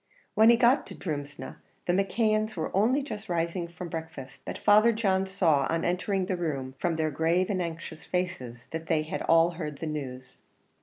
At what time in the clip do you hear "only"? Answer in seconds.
2.75-3.03